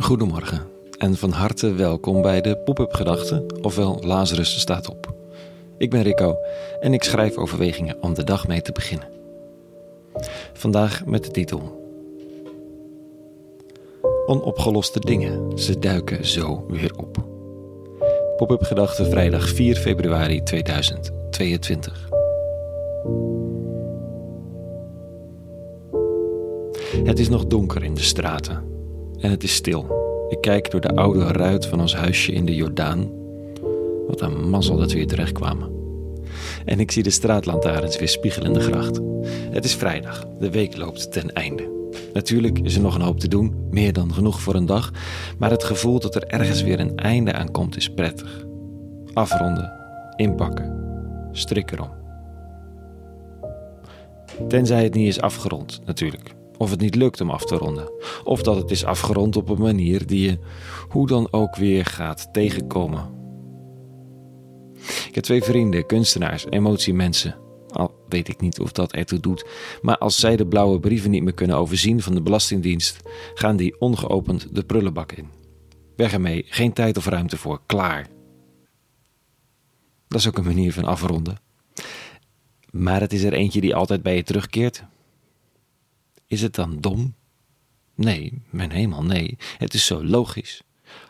Goedemorgen 0.00 0.66
en 0.98 1.16
van 1.16 1.30
harte 1.30 1.72
welkom 1.72 2.22
bij 2.22 2.40
de 2.40 2.56
Pop-up 2.56 2.92
Gedachten, 2.92 3.46
ofwel 3.62 4.02
Lazarus 4.02 4.60
staat 4.60 4.88
op. 4.88 5.14
Ik 5.78 5.90
ben 5.90 6.02
Rico 6.02 6.36
en 6.80 6.92
ik 6.92 7.02
schrijf 7.02 7.36
overwegingen 7.36 8.02
om 8.02 8.14
de 8.14 8.24
dag 8.24 8.46
mee 8.48 8.62
te 8.62 8.72
beginnen. 8.72 9.08
Vandaag 10.52 11.04
met 11.06 11.24
de 11.24 11.30
titel 11.30 11.78
Onopgeloste 14.26 15.00
dingen, 15.00 15.58
ze 15.58 15.78
duiken 15.78 16.26
zo 16.26 16.66
weer 16.68 16.96
op. 16.96 17.16
Pop-up 18.36 18.62
Gedachten 18.62 19.10
vrijdag 19.10 19.48
4 19.48 19.76
februari 19.76 20.42
2022. 20.42 22.08
Het 27.04 27.18
is 27.18 27.28
nog 27.28 27.46
donker 27.46 27.84
in 27.84 27.94
de 27.94 28.02
straten 28.02 28.69
en 29.20 29.30
het 29.30 29.42
is 29.42 29.54
stil. 29.54 29.98
Ik 30.28 30.40
kijk 30.40 30.70
door 30.70 30.80
de 30.80 30.94
oude 30.94 31.24
ruit 31.24 31.66
van 31.66 31.80
ons 31.80 31.96
huisje 31.96 32.32
in 32.32 32.44
de 32.44 32.54
Jordaan. 32.54 33.10
Wat 34.06 34.20
een 34.20 34.48
mazzel 34.48 34.76
dat 34.76 34.92
we 34.92 34.98
hier 34.98 35.06
terecht 35.06 35.32
kwamen. 35.32 35.70
En 36.64 36.80
ik 36.80 36.90
zie 36.90 37.02
de 37.02 37.10
straatlantaarns 37.10 37.98
weer 37.98 38.08
spiegelen 38.08 38.46
in 38.46 38.58
de 38.58 38.60
gracht. 38.60 39.00
Het 39.50 39.64
is 39.64 39.74
vrijdag, 39.74 40.26
de 40.38 40.50
week 40.50 40.76
loopt 40.76 41.12
ten 41.12 41.32
einde. 41.32 41.78
Natuurlijk 42.12 42.58
is 42.58 42.74
er 42.74 42.80
nog 42.80 42.94
een 42.94 43.00
hoop 43.00 43.20
te 43.20 43.28
doen, 43.28 43.54
meer 43.70 43.92
dan 43.92 44.14
genoeg 44.14 44.40
voor 44.40 44.54
een 44.54 44.66
dag, 44.66 44.92
maar 45.38 45.50
het 45.50 45.64
gevoel 45.64 46.00
dat 46.00 46.14
er 46.14 46.26
ergens 46.26 46.62
weer 46.62 46.80
een 46.80 46.96
einde 46.96 47.32
aan 47.32 47.50
komt 47.50 47.76
is 47.76 47.88
prettig. 47.88 48.46
Afronden, 49.12 49.72
inpakken, 50.16 50.84
strik 51.32 51.70
erom. 51.70 51.90
Tenzij 54.48 54.82
het 54.82 54.94
niet 54.94 55.08
is 55.08 55.20
afgerond, 55.20 55.80
natuurlijk 55.84 56.38
of 56.60 56.70
het 56.70 56.80
niet 56.80 56.94
lukt 56.94 57.20
om 57.20 57.30
af 57.30 57.44
te 57.44 57.56
ronden. 57.56 57.92
Of 58.24 58.42
dat 58.42 58.56
het 58.56 58.70
is 58.70 58.84
afgerond 58.84 59.36
op 59.36 59.48
een 59.48 59.60
manier 59.60 60.06
die 60.06 60.30
je 60.30 60.38
hoe 60.88 61.06
dan 61.06 61.28
ook 61.30 61.56
weer 61.56 61.84
gaat 61.84 62.28
tegenkomen. 62.32 63.18
Ik 65.08 65.14
heb 65.14 65.24
twee 65.24 65.42
vrienden, 65.42 65.86
kunstenaars, 65.86 66.46
emotiemensen. 66.50 67.36
Al 67.68 68.04
weet 68.08 68.28
ik 68.28 68.40
niet 68.40 68.60
of 68.60 68.72
dat 68.72 68.92
ertoe 68.92 69.20
doet. 69.20 69.46
Maar 69.82 69.98
als 69.98 70.18
zij 70.18 70.36
de 70.36 70.46
blauwe 70.46 70.80
brieven 70.80 71.10
niet 71.10 71.22
meer 71.22 71.34
kunnen 71.34 71.56
overzien 71.56 72.02
van 72.02 72.14
de 72.14 72.22
Belastingdienst, 72.22 73.00
gaan 73.34 73.56
die 73.56 73.80
ongeopend 73.80 74.54
de 74.54 74.62
prullenbak 74.62 75.12
in. 75.12 75.28
Weg 75.96 76.12
ermee, 76.12 76.44
geen 76.46 76.72
tijd 76.72 76.96
of 76.96 77.06
ruimte 77.06 77.36
voor, 77.36 77.60
klaar. 77.66 78.06
Dat 80.08 80.20
is 80.20 80.28
ook 80.28 80.38
een 80.38 80.44
manier 80.44 80.72
van 80.72 80.84
afronden. 80.84 81.38
Maar 82.70 83.00
het 83.00 83.12
is 83.12 83.22
er 83.22 83.32
eentje 83.32 83.60
die 83.60 83.74
altijd 83.74 84.02
bij 84.02 84.16
je 84.16 84.22
terugkeert. 84.22 84.84
Is 86.30 86.42
het 86.42 86.54
dan 86.54 86.80
dom? 86.80 87.14
Nee, 87.94 88.42
mijn 88.50 88.72
hemel, 88.72 89.02
nee. 89.02 89.36
Het 89.58 89.74
is 89.74 89.86
zo 89.86 90.04
logisch. 90.04 90.62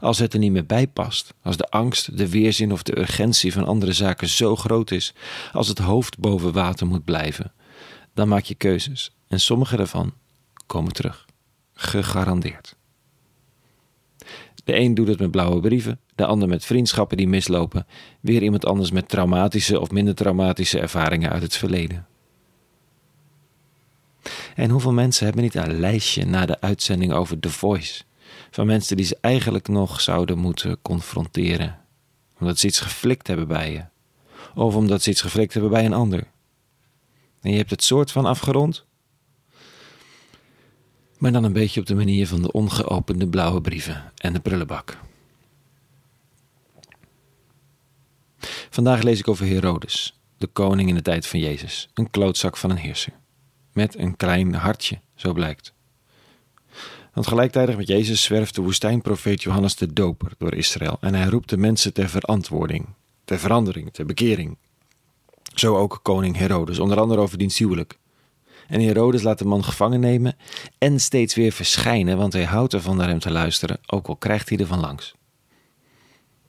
Als 0.00 0.18
het 0.18 0.32
er 0.32 0.38
niet 0.38 0.52
meer 0.52 0.66
bij 0.66 0.86
past, 0.86 1.34
als 1.42 1.56
de 1.56 1.68
angst, 1.68 2.18
de 2.18 2.28
weerzin 2.28 2.72
of 2.72 2.82
de 2.82 2.98
urgentie 2.98 3.52
van 3.52 3.64
andere 3.64 3.92
zaken 3.92 4.28
zo 4.28 4.56
groot 4.56 4.90
is, 4.90 5.14
als 5.52 5.68
het 5.68 5.78
hoofd 5.78 6.18
boven 6.18 6.52
water 6.52 6.86
moet 6.86 7.04
blijven, 7.04 7.52
dan 8.14 8.28
maak 8.28 8.44
je 8.44 8.54
keuzes 8.54 9.14
en 9.28 9.40
sommige 9.40 9.76
daarvan 9.76 10.12
komen 10.66 10.92
terug. 10.92 11.26
Gegarandeerd. 11.74 12.76
De 14.64 14.76
een 14.76 14.94
doet 14.94 15.08
het 15.08 15.18
met 15.18 15.30
blauwe 15.30 15.60
brieven, 15.60 16.00
de 16.14 16.26
ander 16.26 16.48
met 16.48 16.64
vriendschappen 16.64 17.16
die 17.16 17.28
mislopen, 17.28 17.86
weer 18.20 18.42
iemand 18.42 18.66
anders 18.66 18.90
met 18.90 19.08
traumatische 19.08 19.80
of 19.80 19.90
minder 19.90 20.14
traumatische 20.14 20.80
ervaringen 20.80 21.30
uit 21.30 21.42
het 21.42 21.56
verleden. 21.56 22.07
En 24.58 24.70
hoeveel 24.70 24.92
mensen 24.92 25.24
hebben 25.24 25.42
niet 25.42 25.54
een 25.54 25.80
lijstje 25.80 26.24
na 26.24 26.46
de 26.46 26.60
uitzending 26.60 27.12
over 27.12 27.38
The 27.38 27.50
Voice? 27.50 28.02
Van 28.50 28.66
mensen 28.66 28.96
die 28.96 29.06
ze 29.06 29.18
eigenlijk 29.20 29.68
nog 29.68 30.00
zouden 30.00 30.38
moeten 30.38 30.82
confronteren. 30.82 31.78
Omdat 32.38 32.58
ze 32.58 32.66
iets 32.66 32.80
geflikt 32.80 33.26
hebben 33.26 33.48
bij 33.48 33.72
je. 33.72 33.84
Of 34.54 34.74
omdat 34.74 35.02
ze 35.02 35.10
iets 35.10 35.20
geflikt 35.20 35.52
hebben 35.52 35.70
bij 35.70 35.84
een 35.84 35.92
ander. 35.92 36.26
En 37.40 37.50
je 37.50 37.56
hebt 37.56 37.70
het 37.70 37.82
soort 37.82 38.10
van 38.10 38.26
afgerond. 38.26 38.84
Maar 41.18 41.32
dan 41.32 41.44
een 41.44 41.52
beetje 41.52 41.80
op 41.80 41.86
de 41.86 41.94
manier 41.94 42.26
van 42.26 42.42
de 42.42 42.52
ongeopende 42.52 43.28
blauwe 43.28 43.60
brieven 43.60 44.12
en 44.16 44.32
de 44.32 44.40
prullenbak. 44.40 44.98
Vandaag 48.70 49.02
lees 49.02 49.18
ik 49.18 49.28
over 49.28 49.46
Herodes, 49.46 50.18
de 50.38 50.46
koning 50.46 50.88
in 50.88 50.94
de 50.94 51.02
tijd 51.02 51.26
van 51.26 51.40
Jezus, 51.40 51.88
een 51.94 52.10
klootzak 52.10 52.56
van 52.56 52.70
een 52.70 52.76
heerser 52.76 53.12
met 53.78 53.98
een 53.98 54.16
klein 54.16 54.54
hartje, 54.54 55.00
zo 55.14 55.32
blijkt. 55.32 55.72
Want 57.14 57.26
gelijktijdig 57.26 57.76
met 57.76 57.86
Jezus 57.86 58.22
zwerft 58.22 58.54
de 58.54 58.62
woestijnprofeet 58.62 59.42
Johannes 59.42 59.76
de 59.76 59.92
Doper 59.92 60.32
door 60.38 60.54
Israël 60.54 60.96
en 61.00 61.14
hij 61.14 61.26
roept 61.26 61.48
de 61.48 61.56
mensen 61.56 61.92
ter 61.92 62.08
verantwoording, 62.08 62.86
ter 63.24 63.38
verandering, 63.38 63.92
ter 63.92 64.06
bekering. 64.06 64.56
Zo 65.54 65.76
ook 65.76 66.00
koning 66.02 66.36
Herodes, 66.36 66.78
onder 66.78 67.00
andere 67.00 67.20
over 67.20 67.38
diens 67.38 67.58
huwelijk. 67.58 67.98
En 68.68 68.80
Herodes 68.80 69.22
laat 69.22 69.38
de 69.38 69.44
man 69.44 69.64
gevangen 69.64 70.00
nemen 70.00 70.36
en 70.78 71.00
steeds 71.00 71.34
weer 71.34 71.52
verschijnen, 71.52 72.16
want 72.16 72.32
hij 72.32 72.44
houdt 72.44 72.72
ervan 72.72 72.96
naar 72.96 73.08
hem 73.08 73.18
te 73.18 73.30
luisteren, 73.30 73.78
ook 73.86 74.06
al 74.06 74.16
krijgt 74.16 74.48
hij 74.48 74.58
er 74.58 74.66
van 74.66 74.80
langs. 74.80 75.14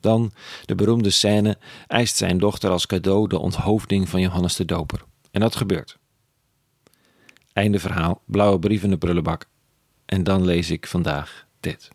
Dan, 0.00 0.32
de 0.64 0.74
beroemde 0.74 1.10
scène, 1.10 1.58
eist 1.86 2.16
zijn 2.16 2.38
dochter 2.38 2.70
als 2.70 2.86
cadeau 2.86 3.28
de 3.28 3.38
onthoofding 3.38 4.08
van 4.08 4.20
Johannes 4.20 4.56
de 4.56 4.64
Doper. 4.64 5.04
En 5.30 5.40
dat 5.40 5.56
gebeurt. 5.56 5.98
Einde 7.58 7.78
verhaal, 7.78 8.22
blauwe 8.24 8.58
brief 8.58 8.82
in 8.82 8.90
de 8.90 8.98
prullenbak. 8.98 9.46
En 10.04 10.24
dan 10.24 10.44
lees 10.44 10.70
ik 10.70 10.86
vandaag 10.86 11.46
dit. 11.60 11.88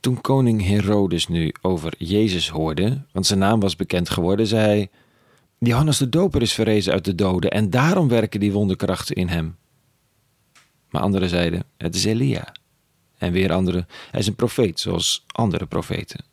Toen 0.00 0.20
koning 0.20 0.64
Herodes 0.66 1.28
nu 1.28 1.54
over 1.60 1.94
Jezus 1.98 2.48
hoorde, 2.48 3.04
want 3.12 3.26
zijn 3.26 3.38
naam 3.38 3.60
was 3.60 3.76
bekend 3.76 4.10
geworden, 4.10 4.46
zei 4.46 4.62
hij: 4.62 4.90
Johannes 5.58 5.98
de 5.98 6.08
Doper 6.08 6.42
is 6.42 6.52
verrezen 6.52 6.92
uit 6.92 7.04
de 7.04 7.14
doden 7.14 7.50
en 7.50 7.70
daarom 7.70 8.08
werken 8.08 8.40
die 8.40 8.52
wonderkrachten 8.52 9.16
in 9.16 9.28
hem. 9.28 9.56
Maar 10.90 11.02
anderen 11.02 11.28
zeiden: 11.28 11.64
Het 11.76 11.94
is 11.94 12.04
Elia. 12.04 12.52
En 13.18 13.32
weer 13.32 13.52
anderen: 13.52 13.86
Hij 14.10 14.20
is 14.20 14.26
een 14.26 14.34
profeet, 14.34 14.80
zoals 14.80 15.24
andere 15.26 15.66
profeten. 15.66 16.24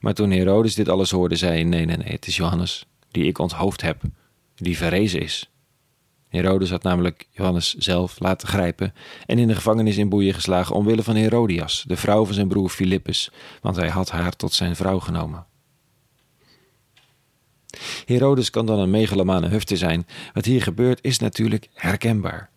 Maar 0.00 0.14
toen 0.14 0.30
Herodes 0.30 0.74
dit 0.74 0.88
alles 0.88 1.10
hoorde, 1.10 1.36
zei 1.36 1.52
hij: 1.52 1.64
Nee, 1.64 1.84
nee, 1.84 1.96
nee, 1.96 2.12
het 2.12 2.26
is 2.26 2.36
Johannes, 2.36 2.86
die 3.10 3.24
ik 3.24 3.38
onthoofd 3.38 3.80
heb 3.80 4.02
die 4.62 4.76
verrezen 4.76 5.20
is. 5.20 5.52
Herodes 6.32 6.70
had 6.70 6.82
namelijk 6.82 7.26
Johannes 7.30 7.74
zelf 7.74 8.20
laten 8.20 8.48
grijpen 8.48 8.94
en 9.26 9.38
in 9.38 9.48
de 9.48 9.54
gevangenis 9.54 9.96
in 9.96 10.08
boeien 10.08 10.34
geslagen 10.34 10.74
omwille 10.74 11.02
van 11.02 11.16
Herodias, 11.16 11.84
de 11.86 11.96
vrouw 11.96 12.24
van 12.24 12.34
zijn 12.34 12.48
broer 12.48 12.68
Filippus, 12.68 13.30
want 13.60 13.76
hij 13.76 13.88
had 13.88 14.10
haar 14.10 14.36
tot 14.36 14.52
zijn 14.52 14.76
vrouw 14.76 14.98
genomen. 14.98 15.46
Herodes 18.04 18.50
kan 18.50 18.66
dan 18.66 18.78
een 18.78 18.90
megalomane 18.90 19.48
hufte 19.48 19.76
zijn. 19.76 20.06
Wat 20.32 20.44
hier 20.44 20.62
gebeurt 20.62 20.98
is 21.02 21.18
natuurlijk 21.18 21.68
herkenbaar. 21.74 22.50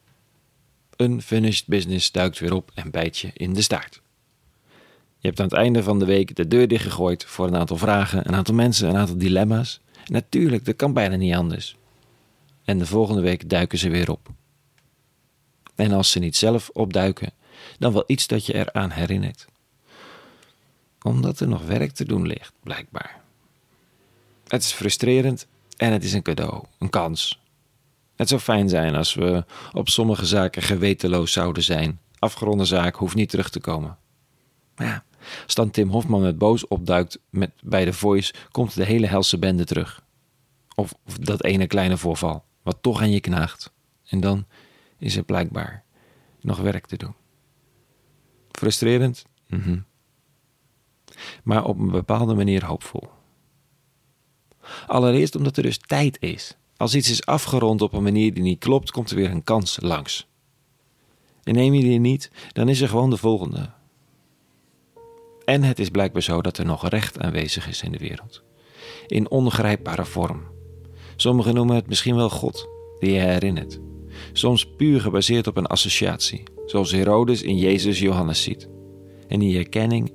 Unfinished 0.97 1.67
business 1.67 2.11
duikt 2.11 2.39
weer 2.39 2.53
op 2.53 2.71
en 2.73 2.91
bijt 2.91 3.17
je 3.17 3.29
in 3.33 3.53
de 3.53 3.61
staart. 3.61 4.01
Je 5.17 5.27
hebt 5.27 5.39
aan 5.39 5.45
het 5.45 5.55
einde 5.55 5.83
van 5.83 5.99
de 5.99 6.05
week 6.05 6.35
de 6.35 6.47
deur 6.47 6.67
dichtgegooid 6.67 7.25
voor 7.25 7.47
een 7.47 7.55
aantal 7.55 7.77
vragen, 7.77 8.27
een 8.27 8.35
aantal 8.35 8.55
mensen, 8.55 8.89
een 8.89 8.97
aantal 8.97 9.17
dilemma's. 9.17 9.81
natuurlijk, 10.05 10.65
dat 10.65 10.75
kan 10.75 10.93
bijna 10.93 11.15
niet 11.15 11.33
anders 11.33 11.75
en 12.65 12.77
de 12.77 12.85
volgende 12.85 13.21
week 13.21 13.49
duiken 13.49 13.77
ze 13.77 13.89
weer 13.89 14.11
op. 14.11 14.29
En 15.75 15.91
als 15.91 16.11
ze 16.11 16.19
niet 16.19 16.35
zelf 16.35 16.69
opduiken, 16.73 17.33
dan 17.79 17.93
wel 17.93 18.03
iets 18.07 18.27
dat 18.27 18.45
je 18.45 18.53
eraan 18.53 18.89
herinnert. 18.89 19.45
Omdat 21.01 21.39
er 21.39 21.47
nog 21.47 21.65
werk 21.65 21.91
te 21.91 22.05
doen 22.05 22.27
ligt, 22.27 22.53
blijkbaar. 22.63 23.21
Het 24.47 24.63
is 24.63 24.71
frustrerend 24.71 25.47
en 25.77 25.91
het 25.91 26.03
is 26.03 26.13
een 26.13 26.21
cadeau, 26.21 26.63
een 26.79 26.89
kans. 26.89 27.39
Het 28.15 28.29
zou 28.29 28.41
fijn 28.41 28.69
zijn 28.69 28.95
als 28.95 29.13
we 29.13 29.45
op 29.73 29.89
sommige 29.89 30.25
zaken 30.25 30.61
gewetenloos 30.61 31.31
zouden 31.31 31.63
zijn. 31.63 31.99
Afgeronde 32.19 32.65
zaak 32.65 32.95
hoeft 32.95 33.15
niet 33.15 33.29
terug 33.29 33.49
te 33.49 33.59
komen. 33.59 33.97
Ja, 34.75 35.03
als 35.43 35.55
dan 35.55 35.71
Tim 35.71 35.89
Hofman 35.89 36.21
met 36.21 36.37
boos 36.37 36.67
opduikt 36.67 37.19
met, 37.29 37.51
bij 37.61 37.85
de 37.85 37.93
Voice, 37.93 38.33
komt 38.51 38.75
de 38.75 38.85
hele 38.85 39.07
helse 39.07 39.37
bende 39.37 39.65
terug. 39.65 40.03
Of 40.75 40.93
dat 41.19 41.43
ene 41.43 41.67
kleine 41.67 41.97
voorval 41.97 42.43
wat 42.65 42.77
toch 42.81 43.01
aan 43.01 43.11
je 43.11 43.19
knaagt. 43.19 43.73
En 44.05 44.19
dan 44.19 44.45
is 44.97 45.15
er 45.15 45.23
blijkbaar 45.23 45.83
nog 46.41 46.59
werk 46.59 46.85
te 46.85 46.97
doen. 46.97 47.13
Frustrerend? 48.51 49.25
Mm 49.47 49.85
Maar 51.43 51.65
op 51.65 51.79
een 51.79 51.91
bepaalde 51.91 52.33
manier 52.33 52.65
hoopvol. 52.65 53.09
Allereerst 54.87 55.35
omdat 55.35 55.57
er 55.57 55.63
dus 55.63 55.77
tijd 55.77 56.21
is. 56.21 56.57
Als 56.77 56.95
iets 56.95 57.09
is 57.09 57.25
afgerond 57.25 57.81
op 57.81 57.93
een 57.93 58.03
manier 58.03 58.33
die 58.33 58.43
niet 58.43 58.59
klopt, 58.59 58.91
komt 58.91 59.09
er 59.09 59.15
weer 59.15 59.31
een 59.31 59.43
kans 59.43 59.77
langs. 59.81 60.27
En 61.43 61.53
neem 61.53 61.73
je 61.73 61.81
die 61.81 61.99
niet, 61.99 62.31
dan 62.51 62.69
is 62.69 62.81
er 62.81 62.89
gewoon 62.89 63.09
de 63.09 63.17
volgende. 63.17 63.69
En 65.45 65.63
het 65.63 65.79
is 65.79 65.89
blijkbaar 65.89 66.21
zo 66.21 66.41
dat 66.41 66.57
er 66.57 66.65
nog 66.65 66.89
recht 66.89 67.19
aanwezig 67.19 67.67
is 67.67 67.81
in 67.81 67.91
de 67.91 67.97
wereld. 67.97 68.43
In 69.07 69.29
ongrijpbare 69.29 70.05
vorm. 70.05 70.54
Sommigen 71.15 71.53
noemen 71.53 71.75
het 71.75 71.87
misschien 71.87 72.15
wel 72.15 72.29
God, 72.29 72.69
die 72.99 73.11
je 73.11 73.19
herinnert. 73.19 73.79
Soms 74.33 74.65
puur 74.65 75.01
gebaseerd 75.01 75.47
op 75.47 75.57
een 75.57 75.65
associatie. 75.65 76.43
zoals 76.65 76.91
Herodes 76.91 77.41
in 77.43 77.57
Jezus 77.57 77.99
Johannes 77.99 78.43
ziet. 78.43 78.69
En 79.27 79.39
die 79.39 79.55
herkenning 79.55 80.13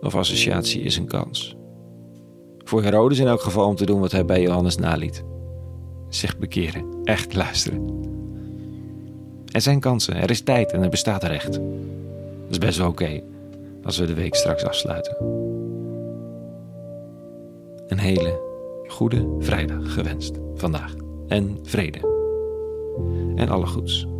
of 0.00 0.14
associatie 0.14 0.82
is 0.82 0.96
een 0.96 1.06
kans. 1.06 1.56
Voor 2.64 2.82
Herodes 2.82 3.18
in 3.18 3.26
elk 3.26 3.40
geval 3.40 3.66
om 3.66 3.76
te 3.76 3.86
doen 3.86 4.00
wat 4.00 4.12
hij 4.12 4.24
bij 4.24 4.42
Johannes 4.42 4.76
naliet. 4.76 5.24
Zich 6.08 6.38
bekeren, 6.38 6.84
echt 7.04 7.34
luisteren. 7.34 8.10
Er 9.52 9.60
zijn 9.60 9.80
kansen, 9.80 10.14
er 10.14 10.30
is 10.30 10.40
tijd 10.40 10.72
en 10.72 10.82
er 10.82 10.88
bestaat 10.88 11.24
recht. 11.24 11.52
Dat 11.52 12.50
is 12.50 12.58
best 12.58 12.78
wel 12.78 12.88
oké 12.88 13.22
als 13.84 13.98
we 13.98 14.04
de 14.04 14.14
week 14.14 14.34
straks 14.34 14.64
afsluiten. 14.64 15.16
Een 17.86 17.98
hele 17.98 18.51
goede 18.86 19.36
vrijdag 19.38 19.94
gewenst 19.94 20.38
vandaag. 20.54 20.94
En 21.28 21.58
vrede. 21.62 21.98
En 23.34 23.48
alle 23.48 23.66
goeds. 23.66 24.11